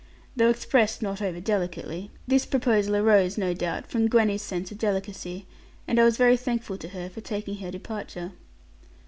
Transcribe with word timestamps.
Though 0.35 0.49
expressed 0.49 1.03
not 1.03 1.21
over 1.21 1.39
delicately, 1.39 2.09
this 2.27 2.47
proposal 2.47 2.95
arose, 2.95 3.37
no 3.37 3.53
doubt, 3.53 3.85
from 3.85 4.07
Gwenny's 4.07 4.41
sense 4.41 4.71
of 4.71 4.79
delicacy; 4.79 5.45
and 5.87 5.99
I 5.99 6.05
was 6.05 6.17
very 6.17 6.37
thankful 6.37 6.79
to 6.79 6.87
her 6.87 7.07
for 7.07 7.21
taking 7.21 7.57
her 7.57 7.69
departure. 7.69 8.31